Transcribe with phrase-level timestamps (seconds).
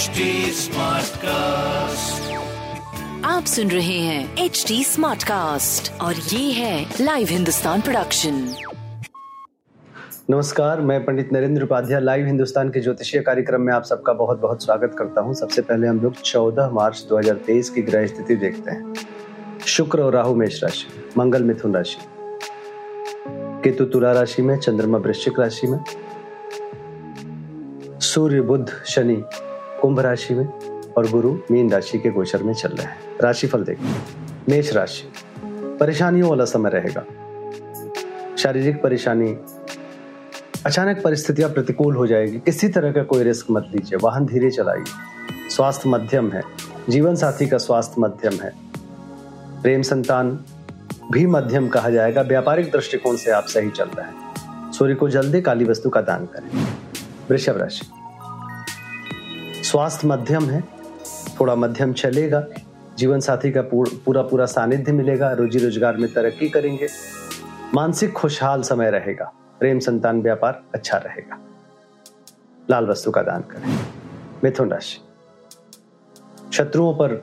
[0.00, 2.28] HD Smartcast.
[3.24, 8.54] आप सुन रहे हैं एच डी स्मार्ट कास्ट और ये है लाइव हिंदुस्तान प्रोडक्शन
[10.30, 14.64] नमस्कार मैं पंडित नरेंद्र उपाध्याय लाइव हिंदुस्तान के ज्योतिषीय कार्यक्रम में आप सबका बहुत बहुत
[14.64, 18.94] स्वागत करता हूँ। सबसे पहले हम लोग 14 मार्च 2023 की ग्रह स्थिति देखते हैं।
[19.66, 20.86] शुक्र और राहु मेष राशि
[21.18, 21.98] मंगल मिथुन राशि।
[23.64, 25.78] केतु तुला राशि में चंद्रमा वृश्चिक राशि में।
[28.00, 29.22] सूर्य बुध शनि
[29.82, 30.46] कुंभ राशि में
[30.96, 33.90] और गुरु मीन राशि के गोचर में चल रहे हैं। राशिफल देखिए
[34.48, 35.12] मेष राशि।
[35.80, 37.04] परेशानियों वाला समय रहेगा।
[38.38, 39.36] शारीरिक परेशानी,
[40.66, 44.84] अचानक परिस्थितियाँ प्रतिकूल हो जाएगी। किसी तरह का कोई रिस्क मत लीजिए। वाहन धीरे चलाइए।
[45.50, 46.42] स्वास्थ्य मध्यम है।
[46.88, 48.52] जीवन साथी का स्वास्थ्य मध्यम है।
[49.62, 50.44] प्रेम संतान
[51.12, 54.34] भी मध्यम कहा जाएगा। व्यापारिक दृष्टिकोण से आप सही चल रहे हैं।
[54.72, 56.66] सूर्य को जल्दी काली वस्तु का दान करें।
[57.30, 57.99] वृषभ राशि।
[59.70, 60.60] स्वास्थ्य मध्यम है,
[61.40, 62.46] थोड़ा मध्यम चलेगा,
[62.98, 66.88] जीवन साथी का पूरा पूरा सानिध्य मिलेगा, रोजी रोज़गार में तरक्की करेंगे,
[67.74, 71.38] मानसिक खुशहाल समय रहेगा, प्रेम संतान व्यापार अच्छा रहेगा।
[72.70, 73.78] लाल वस्तु का दान करें।
[74.44, 74.98] मिथुन राशि।
[76.52, 77.14] शत्रुओं पर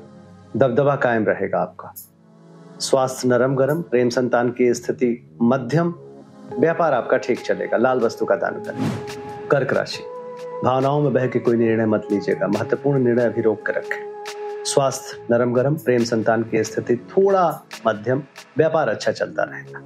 [0.55, 1.93] दबदबा कायम रहेगा आपका।
[2.80, 5.93] स्वास्थ्य नरम गरम, प्रेम संतान की स्थिति मध्यम,
[6.59, 8.89] व्यापार आपका ठीक चलेगा। लाल वस्तु का दान करें।
[9.52, 10.16] कर्क राशि।
[10.63, 14.23] भावनाओं में बह के कोई निर्णय मत लीजिएगा। महत्वपूर्ण निर्णय अभी रोक कर रखें।
[14.66, 18.23] स्वास्थ्य नरम गरम प्रेम संतान की स्थिति थोड़ा मध्यम,
[18.58, 19.80] व्यापार अच्छा चलता रहेगा।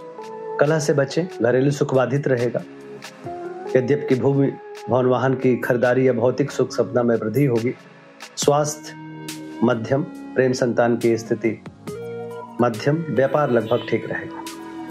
[0.60, 2.60] कलह से बचें, घरेलू सुख बाधित रहेगा।
[3.76, 4.52] यद्यप की भूमि,
[4.88, 7.74] भवन वाहन की खरीदारी या भौतिक सुख सपना में वृद्धि होगी।
[8.36, 8.92] स्वास्थ्य,
[9.64, 11.62] मध्यम, प्रेम संतान की स्थिति
[12.60, 14.44] मध्यम, व्यापार लगभग ठीक रहेगा।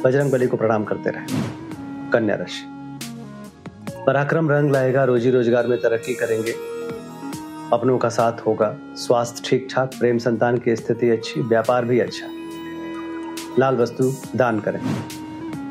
[0.04, 1.59] बजरंग बली को प्रणाम करते रहे।
[2.14, 2.66] कन्या राशि।
[4.08, 6.52] पराक्रम रंग लाएगा, रोजी रोज़गार में तरक्की करेंगे।
[7.74, 12.28] अपनों का साथ होगा, स्वास्थ्य ठीक ठाक प्रेम संतान की स्थिति अच्छी, व्यापार भी अच्छा।
[13.60, 14.80] लाल वस्तु दान करें।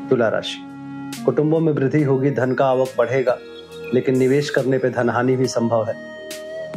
[0.09, 0.57] तुला राशि।
[1.25, 3.37] कुटुंबों में वृद्धि होगी, धन का आवक बढ़ेगा,
[3.93, 5.95] लेकिन निवेश करने पर धन हानि भी संभव है।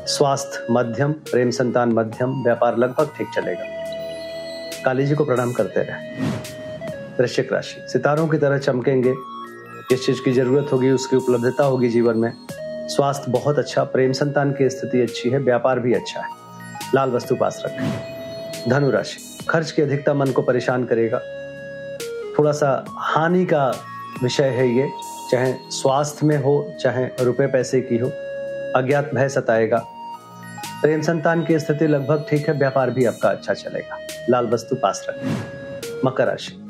[0.07, 3.65] स्वास्थ्य मध्यम, प्रेम संतान मध्यम, व्यापार लगभग ठीक चलेगा।
[4.85, 6.31] काली जी को प्रणाम करते रहे।
[7.19, 9.15] वृश्चिक राशि। सितारों की तरह चमकेंगे
[9.93, 12.33] जिस चीज़ की ज़रूरत होगी, उसकी उपलब्धता होगी जीवन में।
[12.89, 16.29] स्वास्थ्य बहुत अच्छा प्रेम संतान की स्थिति अच्छी है, व्यापार भी अच्छा है।
[16.95, 21.19] लाल वस्तु पास रखें। धनुराशि खर्च की अधिकता मन को परेशान करेगा।
[22.39, 23.75] थोड़ा सा हानि का
[24.23, 24.91] विषय है ये,
[25.33, 28.09] चाहे स्वास्थ्य में हो, चाहे रुपए पैसे की हो,
[28.77, 29.79] अज्ञात भय सताएगा।
[30.83, 33.99] प्रेम संतान की स्थिति लगभग ठीक है, व्यापार भी आपका अच्छा चलेगा।
[34.31, 35.37] लाल वस्तु पास रखें।
[36.05, 36.62] मकर राशि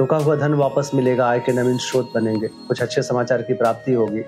[0.00, 3.92] रुका हुआ धन वापस मिलेगा, आय के नवीन स्रोत बनेंगे। कुछ अच्छे समाचार की प्राप्ति
[3.92, 4.22] होगी।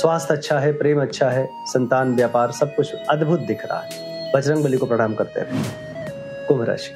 [0.00, 3.90] स्वास्थ्य अच्छा है, प्रेम अच्छा है, संतान, व्यापार, सब कुछ अद्भुत दिख रहा है।
[4.32, 5.62] बजरंग बली को प्रणाम करते रहे
[6.46, 6.90] कुंभ राशि।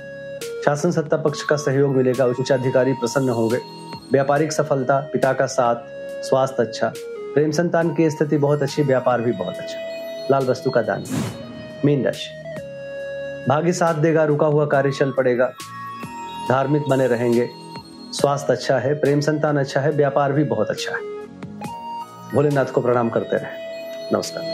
[0.65, 3.59] शासन सत्ता पक्ष का सहयोग मिलेगा उच्च अधिकारी प्रसन्न होंगे।
[4.13, 5.77] व्यापारिक सफलता, पिता का साथ,
[6.25, 6.93] स्वास्थ्य अच्छा।
[7.35, 9.79] प्रेम संतान की स्थिति बहुत अच्छी, व्यापार भी बहुत अच्छा।
[10.31, 11.05] लाल वस्तु का दान।
[11.85, 12.31] मीन राशि।
[13.49, 15.53] भाग्य साथ देगा, रुका हुआ कार्य चल पड़ेगा।
[16.49, 17.51] धार्मिक बने रहेंगे।
[18.13, 21.01] स्वास्थ्य अच्छा है प्रेम संतान अच्छा है व्यापार भी बहुत अच्छा है।
[22.35, 23.51] भोलेनाथ को प्रणाम करते रहे।
[24.13, 24.45] नमस्कार।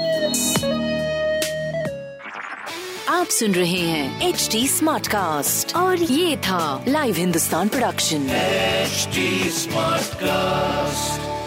[3.09, 10.05] आप सुन रहे हैं एच डी स्मार्ट कास्ट और ये था Live Hindustan production smart
[10.05, 11.44] Smartcast.